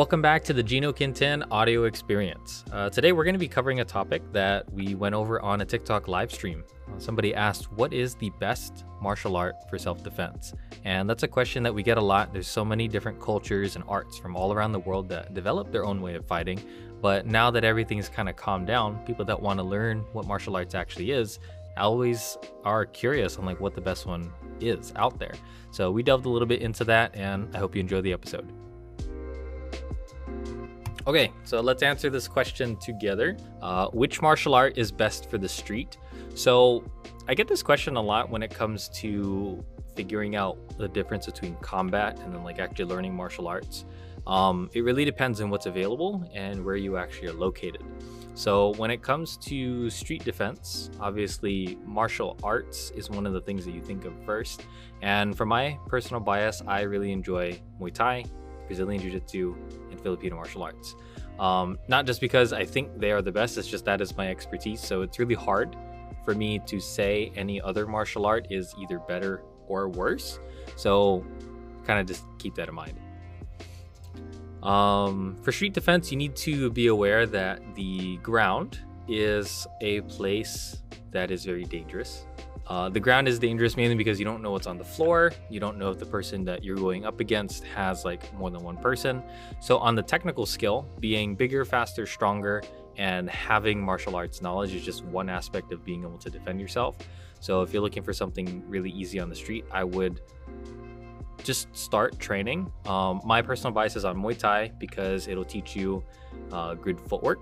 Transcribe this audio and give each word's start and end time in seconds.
Welcome 0.00 0.22
back 0.22 0.42
to 0.44 0.54
the 0.54 0.62
Geno 0.62 0.94
Quintin 0.94 1.44
audio 1.50 1.84
experience. 1.84 2.64
Uh, 2.72 2.88
today 2.88 3.12
we're 3.12 3.22
going 3.22 3.34
to 3.34 3.38
be 3.38 3.46
covering 3.46 3.80
a 3.80 3.84
topic 3.84 4.22
that 4.32 4.64
we 4.72 4.94
went 4.94 5.14
over 5.14 5.42
on 5.42 5.60
a 5.60 5.64
TikTok 5.66 6.08
live 6.08 6.32
stream. 6.32 6.64
Uh, 6.88 6.98
somebody 6.98 7.34
asked, 7.34 7.70
What 7.70 7.92
is 7.92 8.14
the 8.14 8.30
best 8.40 8.86
martial 9.02 9.36
art 9.36 9.56
for 9.68 9.76
self 9.76 10.02
defense? 10.02 10.54
And 10.86 11.06
that's 11.06 11.22
a 11.22 11.28
question 11.28 11.62
that 11.64 11.74
we 11.74 11.82
get 11.82 11.98
a 11.98 12.00
lot. 12.00 12.32
There's 12.32 12.48
so 12.48 12.64
many 12.64 12.88
different 12.88 13.20
cultures 13.20 13.76
and 13.76 13.84
arts 13.86 14.16
from 14.16 14.36
all 14.36 14.54
around 14.54 14.72
the 14.72 14.78
world 14.78 15.06
that 15.10 15.34
develop 15.34 15.70
their 15.70 15.84
own 15.84 16.00
way 16.00 16.14
of 16.14 16.24
fighting. 16.24 16.62
But 17.02 17.26
now 17.26 17.50
that 17.50 17.62
everything's 17.62 18.08
kind 18.08 18.30
of 18.30 18.36
calmed 18.36 18.68
down, 18.68 19.04
people 19.04 19.26
that 19.26 19.38
want 19.38 19.58
to 19.58 19.62
learn 19.62 20.06
what 20.14 20.26
martial 20.26 20.56
arts 20.56 20.74
actually 20.74 21.10
is 21.10 21.40
always 21.76 22.38
are 22.64 22.86
curious 22.86 23.36
on 23.36 23.44
like 23.44 23.60
what 23.60 23.74
the 23.74 23.82
best 23.82 24.06
one 24.06 24.32
is 24.60 24.94
out 24.96 25.18
there. 25.18 25.34
So 25.72 25.90
we 25.90 26.02
delved 26.02 26.24
a 26.24 26.30
little 26.30 26.48
bit 26.48 26.62
into 26.62 26.84
that 26.84 27.14
and 27.14 27.54
I 27.54 27.58
hope 27.58 27.74
you 27.74 27.80
enjoy 27.80 28.00
the 28.00 28.14
episode. 28.14 28.50
Okay, 31.10 31.32
so 31.42 31.60
let's 31.60 31.82
answer 31.82 32.08
this 32.08 32.28
question 32.28 32.76
together. 32.76 33.36
Uh, 33.60 33.88
which 33.88 34.22
martial 34.22 34.54
art 34.54 34.78
is 34.78 34.92
best 34.92 35.28
for 35.28 35.38
the 35.38 35.48
street? 35.48 35.96
So 36.36 36.84
I 37.26 37.34
get 37.34 37.48
this 37.48 37.64
question 37.64 37.96
a 37.96 38.00
lot 38.00 38.30
when 38.30 38.44
it 38.44 38.54
comes 38.54 38.88
to 39.00 39.64
figuring 39.96 40.36
out 40.36 40.56
the 40.78 40.86
difference 40.86 41.26
between 41.26 41.56
combat 41.56 42.20
and 42.20 42.32
then 42.32 42.44
like 42.44 42.60
actually 42.60 42.84
learning 42.84 43.12
martial 43.12 43.48
arts. 43.48 43.86
Um, 44.28 44.70
it 44.72 44.82
really 44.82 45.04
depends 45.04 45.40
on 45.40 45.50
what's 45.50 45.66
available 45.66 46.30
and 46.32 46.64
where 46.64 46.76
you 46.76 46.96
actually 46.96 47.26
are 47.26 47.32
located. 47.32 47.82
So 48.34 48.74
when 48.74 48.92
it 48.92 49.02
comes 49.02 49.36
to 49.38 49.90
street 49.90 50.22
defense, 50.22 50.92
obviously 51.00 51.76
martial 51.84 52.38
arts 52.44 52.92
is 52.92 53.10
one 53.10 53.26
of 53.26 53.32
the 53.32 53.40
things 53.40 53.64
that 53.64 53.74
you 53.74 53.80
think 53.80 54.04
of 54.04 54.12
first. 54.24 54.62
And 55.02 55.36
for 55.36 55.44
my 55.44 55.76
personal 55.88 56.20
bias, 56.20 56.62
I 56.68 56.82
really 56.82 57.10
enjoy 57.10 57.60
Muay 57.80 57.92
Thai, 57.92 58.26
Brazilian 58.70 59.02
Jiu 59.02 59.10
Jitsu, 59.10 59.56
and 59.90 60.00
Filipino 60.00 60.36
martial 60.36 60.62
arts. 60.62 60.94
Um, 61.40 61.76
not 61.88 62.06
just 62.06 62.20
because 62.20 62.52
I 62.52 62.64
think 62.64 63.00
they 63.00 63.10
are 63.10 63.20
the 63.20 63.32
best, 63.32 63.58
it's 63.58 63.66
just 63.66 63.84
that 63.86 64.00
is 64.00 64.16
my 64.16 64.28
expertise. 64.28 64.80
So 64.80 65.02
it's 65.02 65.18
really 65.18 65.34
hard 65.34 65.76
for 66.24 66.34
me 66.34 66.60
to 66.66 66.78
say 66.78 67.32
any 67.34 67.60
other 67.60 67.84
martial 67.86 68.26
art 68.26 68.46
is 68.48 68.72
either 68.80 69.00
better 69.00 69.42
or 69.66 69.88
worse. 69.88 70.38
So 70.76 71.26
kind 71.84 71.98
of 71.98 72.06
just 72.06 72.22
keep 72.38 72.54
that 72.54 72.68
in 72.68 72.74
mind. 72.76 72.96
Um, 74.62 75.36
for 75.42 75.50
street 75.50 75.72
defense, 75.72 76.12
you 76.12 76.18
need 76.18 76.36
to 76.36 76.70
be 76.70 76.86
aware 76.86 77.26
that 77.26 77.74
the 77.74 78.18
ground 78.18 78.78
is 79.08 79.66
a 79.80 80.02
place 80.02 80.82
that 81.12 81.30
is 81.30 81.44
very 81.44 81.64
dangerous. 81.64 82.26
Uh, 82.66 82.88
the 82.88 83.00
ground 83.00 83.26
is 83.26 83.38
dangerous 83.38 83.76
mainly 83.76 83.96
because 83.96 84.18
you 84.20 84.24
don't 84.24 84.40
know 84.42 84.52
what's 84.52 84.68
on 84.68 84.78
the 84.78 84.84
floor. 84.84 85.32
You 85.48 85.58
don't 85.58 85.76
know 85.76 85.90
if 85.90 85.98
the 85.98 86.06
person 86.06 86.44
that 86.44 86.62
you're 86.62 86.76
going 86.76 87.04
up 87.04 87.18
against 87.18 87.64
has 87.64 88.04
like 88.04 88.32
more 88.34 88.48
than 88.50 88.62
one 88.62 88.76
person. 88.76 89.22
So, 89.60 89.78
on 89.78 89.96
the 89.96 90.02
technical 90.02 90.46
skill, 90.46 90.86
being 91.00 91.34
bigger, 91.34 91.64
faster, 91.64 92.06
stronger, 92.06 92.62
and 92.96 93.28
having 93.28 93.82
martial 93.82 94.14
arts 94.14 94.40
knowledge 94.40 94.72
is 94.74 94.84
just 94.84 95.04
one 95.04 95.28
aspect 95.28 95.72
of 95.72 95.84
being 95.84 96.02
able 96.02 96.18
to 96.18 96.30
defend 96.30 96.60
yourself. 96.60 96.96
So, 97.40 97.62
if 97.62 97.72
you're 97.72 97.82
looking 97.82 98.04
for 98.04 98.12
something 98.12 98.62
really 98.68 98.90
easy 98.90 99.18
on 99.18 99.28
the 99.28 99.36
street, 99.36 99.64
I 99.72 99.82
would 99.82 100.20
just 101.42 101.74
start 101.76 102.20
training. 102.20 102.70
Um, 102.86 103.20
my 103.24 103.42
personal 103.42 103.72
bias 103.72 103.96
is 103.96 104.04
on 104.04 104.16
Muay 104.16 104.38
Thai 104.38 104.72
because 104.78 105.26
it'll 105.26 105.44
teach 105.44 105.74
you 105.74 106.04
uh, 106.52 106.74
good 106.74 107.00
footwork 107.00 107.40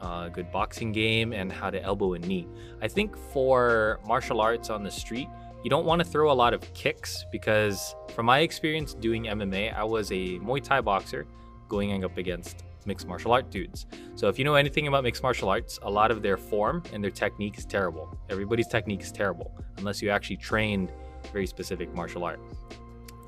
uh, 0.00 0.28
good 0.28 0.50
boxing 0.50 0.92
game, 0.92 1.32
and 1.32 1.50
how 1.50 1.70
to 1.70 1.82
elbow 1.82 2.14
and 2.14 2.26
knee. 2.26 2.46
I 2.80 2.88
think 2.88 3.16
for 3.32 4.00
martial 4.06 4.40
arts 4.40 4.70
on 4.70 4.82
the 4.82 4.90
street, 4.90 5.28
you 5.62 5.70
don't 5.70 5.86
want 5.86 6.00
to 6.00 6.04
throw 6.04 6.30
a 6.30 6.34
lot 6.34 6.54
of 6.54 6.62
kicks 6.74 7.24
because, 7.32 7.94
from 8.14 8.26
my 8.26 8.40
experience 8.40 8.94
doing 8.94 9.24
MMA, 9.24 9.74
I 9.74 9.84
was 9.84 10.10
a 10.12 10.38
Muay 10.38 10.62
Thai 10.62 10.80
boxer 10.80 11.26
going 11.68 12.04
up 12.04 12.16
against 12.18 12.62
mixed 12.86 13.06
martial 13.08 13.32
art 13.32 13.50
dudes. 13.50 13.86
So 14.14 14.28
if 14.28 14.38
you 14.38 14.44
know 14.44 14.54
anything 14.54 14.86
about 14.86 15.02
mixed 15.02 15.22
martial 15.22 15.48
arts, 15.48 15.78
a 15.82 15.90
lot 15.90 16.10
of 16.10 16.22
their 16.22 16.36
form 16.36 16.82
and 16.92 17.02
their 17.02 17.10
technique 17.10 17.58
is 17.58 17.64
terrible. 17.64 18.16
Everybody's 18.30 18.68
technique 18.68 19.02
is 19.02 19.10
terrible 19.10 19.52
unless 19.78 20.00
you 20.00 20.10
actually 20.10 20.36
trained 20.36 20.92
very 21.32 21.46
specific 21.46 21.92
martial 21.94 22.24
art. 22.24 22.40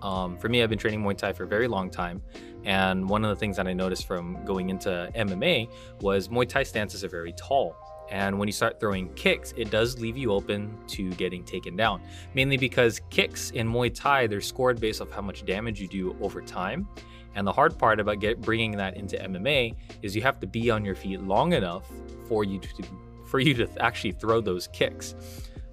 Um, 0.02 0.38
for 0.38 0.48
me, 0.48 0.62
I've 0.62 0.70
been 0.70 0.78
training 0.78 1.02
Muay 1.02 1.16
Thai 1.16 1.32
for 1.32 1.44
a 1.44 1.48
very 1.48 1.66
long 1.66 1.90
time. 1.90 2.22
And 2.64 3.08
one 3.08 3.24
of 3.24 3.30
the 3.30 3.36
things 3.36 3.56
that 3.56 3.66
I 3.66 3.72
noticed 3.72 4.06
from 4.06 4.44
going 4.44 4.70
into 4.70 5.10
MMA 5.14 5.70
was 6.00 6.28
Muay 6.28 6.48
Thai 6.48 6.62
stances 6.62 7.04
are 7.04 7.08
very 7.08 7.32
tall. 7.32 7.76
And 8.10 8.38
when 8.38 8.48
you 8.48 8.52
start 8.52 8.80
throwing 8.80 9.12
kicks, 9.14 9.52
it 9.56 9.70
does 9.70 10.00
leave 10.00 10.16
you 10.16 10.32
open 10.32 10.76
to 10.88 11.10
getting 11.12 11.44
taken 11.44 11.76
down. 11.76 12.00
Mainly 12.34 12.56
because 12.56 13.00
kicks 13.10 13.50
in 13.50 13.68
Muay 13.68 13.94
Thai, 13.94 14.26
they're 14.26 14.40
scored 14.40 14.80
based 14.80 15.00
off 15.00 15.10
how 15.10 15.20
much 15.20 15.44
damage 15.44 15.80
you 15.80 15.88
do 15.88 16.16
over 16.20 16.40
time. 16.40 16.88
And 17.34 17.46
the 17.46 17.52
hard 17.52 17.78
part 17.78 18.00
about 18.00 18.20
get, 18.20 18.40
bringing 18.40 18.72
that 18.72 18.96
into 18.96 19.16
MMA 19.16 19.74
is 20.02 20.16
you 20.16 20.22
have 20.22 20.40
to 20.40 20.46
be 20.46 20.70
on 20.70 20.84
your 20.84 20.94
feet 20.94 21.20
long 21.20 21.52
enough 21.52 21.84
for 22.26 22.44
you 22.44 22.58
to 22.58 22.82
for 23.26 23.40
you 23.40 23.52
to 23.52 23.68
actually 23.78 24.12
throw 24.12 24.40
those 24.40 24.68
kicks. 24.68 25.14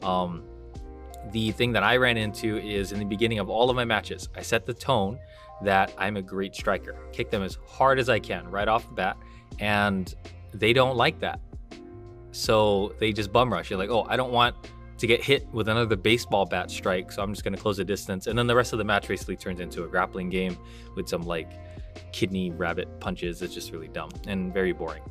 Um, 0.01 0.43
the 1.31 1.51
thing 1.51 1.71
that 1.73 1.83
I 1.83 1.97
ran 1.97 2.17
into 2.17 2.57
is 2.57 2.91
in 2.91 2.99
the 2.99 3.05
beginning 3.05 3.39
of 3.39 3.49
all 3.49 3.69
of 3.69 3.75
my 3.75 3.85
matches, 3.85 4.29
I 4.35 4.41
set 4.41 4.65
the 4.65 4.73
tone 4.73 5.19
that 5.63 5.93
I'm 5.97 6.17
a 6.17 6.21
great 6.21 6.55
striker, 6.55 6.95
kick 7.11 7.29
them 7.31 7.41
as 7.41 7.57
hard 7.67 7.99
as 7.99 8.09
I 8.09 8.19
can 8.19 8.49
right 8.49 8.67
off 8.67 8.87
the 8.87 8.93
bat, 8.93 9.17
and 9.59 10.13
they 10.53 10.73
don't 10.73 10.95
like 10.95 11.19
that. 11.19 11.39
So 12.31 12.93
they 12.99 13.13
just 13.13 13.31
bum 13.31 13.51
rush. 13.51 13.69
You're 13.69 13.79
like, 13.79 13.89
oh, 13.89 14.05
I 14.09 14.17
don't 14.17 14.31
want 14.31 14.55
to 14.97 15.07
get 15.07 15.23
hit 15.23 15.47
with 15.53 15.69
another 15.69 15.95
baseball 15.95 16.45
bat 16.45 16.69
strike, 16.69 17.11
so 17.11 17.21
I'm 17.21 17.33
just 17.33 17.43
going 17.43 17.55
to 17.55 17.61
close 17.61 17.77
the 17.77 17.85
distance. 17.85 18.27
And 18.27 18.37
then 18.37 18.47
the 18.47 18.55
rest 18.55 18.73
of 18.73 18.79
the 18.79 18.85
match 18.85 19.07
basically 19.07 19.35
turns 19.35 19.59
into 19.59 19.83
a 19.83 19.87
grappling 19.87 20.29
game 20.29 20.57
with 20.95 21.07
some 21.07 21.23
like 21.23 21.49
kidney 22.11 22.51
rabbit 22.51 22.99
punches. 22.99 23.41
It's 23.41 23.53
just 23.53 23.71
really 23.71 23.87
dumb 23.87 24.11
and 24.27 24.53
very 24.53 24.73
boring. 24.73 25.03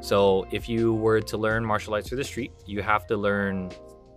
So 0.00 0.46
if 0.52 0.68
you 0.68 0.94
were 0.94 1.20
to 1.20 1.36
learn 1.36 1.64
martial 1.64 1.94
arts 1.94 2.08
for 2.08 2.16
the 2.16 2.24
street, 2.24 2.52
you 2.66 2.82
have 2.82 3.06
to 3.08 3.16
learn 3.16 3.70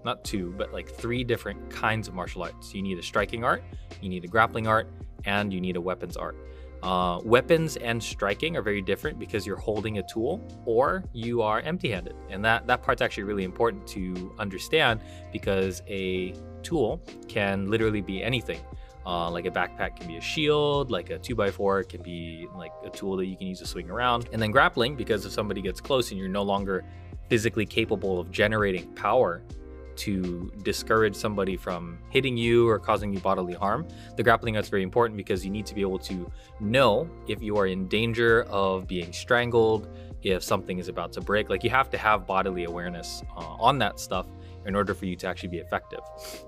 not 0.03 0.23
two, 0.23 0.53
but 0.57 0.73
like 0.73 0.89
three 0.89 1.23
different 1.23 1.69
kinds 1.69 2.07
of 2.07 2.13
martial 2.13 2.43
arts. 2.43 2.73
You 2.73 2.81
need 2.81 2.97
a 2.97 3.03
striking 3.03 3.43
art, 3.43 3.63
you 4.01 4.09
need 4.09 4.23
a 4.23 4.27
grappling 4.27 4.67
art, 4.67 4.87
and 5.25 5.53
you 5.53 5.61
need 5.61 5.75
a 5.75 5.81
weapons 5.81 6.17
art. 6.17 6.35
Uh, 6.83 7.19
weapons 7.23 7.77
and 7.77 8.01
striking 8.01 8.57
are 8.57 8.63
very 8.63 8.81
different 8.81 9.19
because 9.19 9.45
you're 9.45 9.55
holding 9.55 9.99
a 9.99 10.03
tool 10.03 10.41
or 10.65 11.03
you 11.13 11.41
are 11.41 11.61
empty-handed, 11.61 12.15
and 12.29 12.43
that 12.43 12.65
that 12.65 12.81
part's 12.81 13.01
actually 13.01 13.23
really 13.23 13.43
important 13.43 13.85
to 13.87 14.33
understand 14.39 14.99
because 15.31 15.83
a 15.87 16.33
tool 16.63 17.01
can 17.27 17.69
literally 17.69 18.01
be 18.01 18.23
anything. 18.23 18.59
Uh, 19.05 19.29
like 19.31 19.45
a 19.45 19.51
backpack 19.51 19.95
can 19.95 20.07
be 20.07 20.17
a 20.17 20.21
shield, 20.21 20.91
like 20.91 21.09
a 21.09 21.17
2x4 21.17 21.89
can 21.89 22.03
be 22.03 22.47
like 22.55 22.71
a 22.85 22.89
tool 22.89 23.17
that 23.17 23.25
you 23.25 23.35
can 23.35 23.47
use 23.47 23.57
to 23.57 23.65
swing 23.65 23.89
around. 23.89 24.29
And 24.31 24.39
then 24.39 24.51
grappling, 24.51 24.95
because 24.95 25.25
if 25.25 25.31
somebody 25.31 25.59
gets 25.59 25.81
close 25.81 26.11
and 26.11 26.19
you're 26.19 26.29
no 26.29 26.43
longer 26.43 26.83
physically 27.27 27.65
capable 27.65 28.19
of 28.19 28.29
generating 28.29 28.93
power 28.93 29.41
to 30.01 30.51
discourage 30.63 31.15
somebody 31.15 31.55
from 31.55 31.99
hitting 32.09 32.35
you 32.35 32.67
or 32.67 32.79
causing 32.79 33.13
you 33.13 33.19
bodily 33.19 33.53
harm. 33.53 33.87
The 34.17 34.23
grappling 34.23 34.55
is 34.55 34.67
very 34.67 34.83
important 34.83 35.15
because 35.15 35.45
you 35.45 35.51
need 35.51 35.65
to 35.67 35.75
be 35.75 35.81
able 35.81 35.99
to 35.99 36.31
know 36.59 37.09
if 37.27 37.41
you 37.41 37.57
are 37.57 37.67
in 37.67 37.87
danger 37.87 38.43
of 38.49 38.87
being 38.87 39.13
strangled, 39.13 39.87
if 40.23 40.43
something 40.43 40.79
is 40.79 40.87
about 40.87 41.11
to 41.13 41.21
break. 41.21 41.49
Like 41.49 41.63
you 41.63 41.69
have 41.69 41.89
to 41.91 41.97
have 41.97 42.25
bodily 42.25 42.63
awareness 42.63 43.21
uh, 43.37 43.55
on 43.59 43.77
that 43.79 43.99
stuff 43.99 44.27
in 44.65 44.75
order 44.75 44.93
for 44.93 45.05
you 45.05 45.15
to 45.15 45.27
actually 45.27 45.49
be 45.49 45.57
effective. 45.57 45.99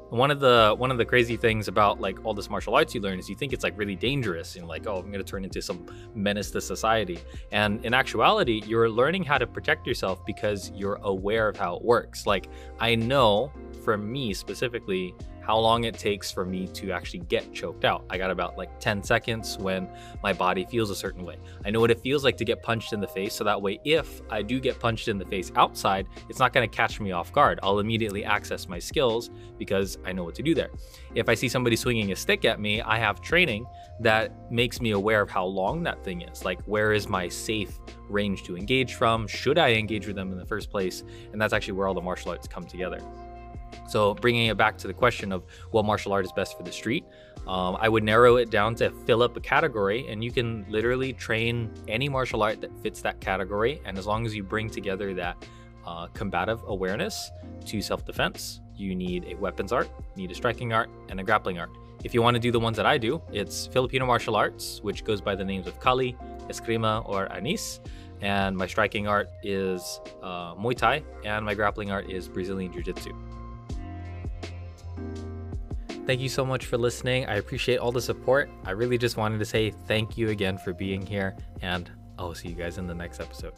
one 0.10 0.30
of 0.30 0.40
the 0.40 0.76
one 0.78 0.92
of 0.92 0.98
the 0.98 1.06
crazy 1.06 1.36
things 1.36 1.68
about 1.68 2.00
like 2.00 2.24
all 2.24 2.34
this 2.34 2.50
martial 2.50 2.76
arts 2.76 2.94
you 2.94 3.02
learn 3.02 3.18
is 3.18 3.28
you 3.28 3.36
think 3.36 3.54
it's 3.54 3.64
like 3.64 3.78
really 3.78 3.96
dangerous 3.96 4.56
and 4.56 4.68
like 4.68 4.86
oh 4.88 4.98
I'm 4.98 5.12
going 5.12 5.24
to 5.24 5.32
turn 5.32 5.44
into 5.44 5.62
some 5.62 5.86
menace 6.14 6.52
to 6.52 6.62
society. 6.62 7.20
And 7.52 7.84
in 7.86 7.94
actuality, 7.94 8.62
you're 8.66 8.90
learning 8.90 9.24
how 9.24 9.38
to 9.38 9.48
protect 9.48 9.88
yourself 9.88 10.26
because 10.26 10.72
you're 10.76 11.00
aware 11.04 11.50
of 11.50 11.58
how 11.58 11.76
it 11.78 11.84
works. 11.84 12.28
Like 12.28 12.48
I 12.80 12.96
know 12.96 13.52
for 13.84 13.98
me 13.98 14.34
specifically 14.34 15.14
how 15.46 15.58
long 15.58 15.84
it 15.84 15.98
takes 15.98 16.32
for 16.32 16.46
me 16.46 16.68
to 16.68 16.92
actually 16.92 17.20
get 17.20 17.54
choked 17.54 17.84
out. 17.84 18.06
I 18.10 18.18
got 18.18 18.32
about 18.32 18.58
like 18.58 18.80
10 18.80 19.04
seconds 19.04 19.58
when 19.58 19.90
my 20.24 20.32
body 20.32 20.66
feels 20.66 20.90
a 20.90 20.96
certain 20.96 21.26
way. 21.26 21.38
I 21.66 21.70
know 21.70 21.82
what 21.82 21.92
it 21.92 22.00
feels 22.00 22.24
like 22.24 22.38
to 22.38 22.46
get 22.46 22.64
punched 22.64 22.94
in 22.94 23.02
the 23.02 23.08
face, 23.08 23.34
so 23.34 23.44
that 23.44 23.62
way, 23.62 23.80
if 23.84 24.22
I 24.30 24.42
do 24.42 24.60
get 24.60 24.80
punched 24.80 25.08
in 25.08 25.18
the 25.18 25.26
face 25.26 25.52
outside, 25.56 26.08
it's 26.30 26.40
not 26.40 26.54
to 26.54 26.68
catch 26.68 27.00
me 27.00 27.12
off 27.12 27.32
guard. 27.34 27.60
I'll 27.62 27.80
immediately 27.80 28.24
access 28.24 28.68
my 28.68 28.80
skills 28.80 29.30
because 29.58 29.98
I 30.06 30.14
know 30.14 30.24
what 30.24 30.36
to 30.36 30.44
do 30.44 30.56
there. 30.56 30.70
If 31.16 31.28
I 31.28 31.34
see 31.34 31.50
somebody 31.50 31.76
swinging 31.76 32.12
a 32.12 32.16
stick 32.16 32.46
at 32.46 32.60
me, 32.60 32.82
I 32.82 32.98
have 32.98 33.22
training 33.22 33.66
that 34.00 34.52
makes 34.52 34.80
me 34.82 34.92
aware 34.92 35.22
of 35.22 35.30
how 35.30 35.46
long 35.46 35.84
that 35.84 36.04
thing 36.04 36.22
is. 36.22 36.46
Like, 36.46 36.62
where 36.64 36.94
is 36.94 37.08
my 37.10 37.28
safe 37.28 37.80
range 38.10 38.44
to 38.44 38.56
engage 38.56 38.94
from? 38.94 39.28
Should 39.28 39.58
I 39.58 39.74
engage 39.74 40.08
with 40.08 40.16
them 40.16 40.32
in 40.32 40.38
the 40.38 40.46
first 40.46 40.70
place? 40.70 41.04
And 41.32 41.42
that's 41.42 41.54
actually 41.54 41.74
where 41.74 41.88
all 41.88 41.94
the 41.94 42.02
martial 42.02 42.32
arts 42.32 42.48
come 42.48 42.66
together. 42.66 43.00
So, 43.88 44.14
bringing 44.16 44.48
it 44.48 44.58
back 44.58 44.78
to 44.80 44.88
the 44.88 44.94
question 44.94 45.32
of 45.32 45.44
what 45.72 45.86
martial 45.86 46.14
art 46.14 46.26
is 46.26 46.32
best 46.32 46.58
for 46.58 46.64
the 46.64 46.72
street, 46.72 47.06
um, 47.48 47.78
I 47.80 47.90
would 47.90 48.04
narrow 48.04 48.38
it 48.38 48.50
down 48.50 48.76
to 48.76 48.92
fill 49.06 49.22
up 49.22 49.36
a 49.36 49.42
category, 49.42 50.08
and 50.08 50.24
you 50.24 50.32
can 50.32 50.66
literally 50.70 51.14
train 51.14 51.72
any 51.88 52.08
martial 52.08 52.42
art 52.42 52.62
that 52.62 52.72
fits 52.82 53.02
that 53.02 53.20
category. 53.20 53.82
And 53.86 53.98
as 53.98 54.08
long 54.08 54.26
as 54.26 54.36
you 54.36 54.44
bring 54.44 54.70
together 54.70 55.14
that 55.16 55.36
uh, 55.86 56.08
combative 56.08 56.62
awareness 56.68 57.32
to 57.66 57.82
self 57.82 58.06
defense, 58.06 58.62
you 58.76 58.96
need 58.96 59.26
a 59.26 59.36
weapons 59.36 59.72
art, 59.72 59.90
you 60.16 60.24
need 60.24 60.32
a 60.32 60.36
striking 60.36 60.74
art, 60.74 60.90
and 61.10 61.20
a 61.20 61.24
grappling 61.24 61.60
art. 61.60 61.70
If 62.04 62.14
you 62.14 62.22
want 62.22 62.36
to 62.36 62.40
do 62.40 62.52
the 62.52 62.60
ones 62.60 62.78
that 62.78 62.86
I 62.86 62.98
do, 62.98 63.22
it's 63.32 63.68
Filipino 63.68 64.06
martial 64.06 64.36
arts, 64.36 64.82
which 64.82 65.04
goes 65.04 65.22
by 65.22 65.36
the 65.36 65.46
names 65.46 65.68
of 65.68 65.80
Kali, 65.80 66.18
Eskrima, 66.50 67.08
or 67.08 67.28
Arnis. 67.28 67.80
And 68.22 68.56
my 68.56 68.68
striking 68.68 69.08
art 69.08 69.30
is 69.42 70.00
uh, 70.22 70.56
Muay 70.56 70.76
Thai, 70.76 71.04
and 71.26 71.46
my 71.46 71.54
grappling 71.54 71.92
art 71.92 72.10
is 72.10 72.28
Brazilian 72.28 72.72
Jiu 72.72 72.84
Jitsu. 72.84 73.14
Thank 76.06 76.20
you 76.20 76.30
so 76.30 76.46
much 76.46 76.66
for 76.66 76.78
listening. 76.78 77.26
I 77.28 77.36
appreciate 77.36 77.78
all 77.78 77.92
the 77.92 78.02
support. 78.02 78.50
I 78.66 78.72
really 78.72 78.98
just 78.98 79.16
wanted 79.16 79.40
to 79.40 79.46
say 79.46 79.72
thank 79.72 80.18
you 80.18 80.30
again 80.30 80.58
for 80.58 80.74
being 80.74 81.06
here, 81.06 81.36
and 81.62 81.90
I'll 82.20 82.36
see 82.36 82.50
you 82.50 82.56
guys 82.56 82.78
in 82.78 82.88
the 82.88 82.96
next 82.96 83.22
episode. 83.22 83.54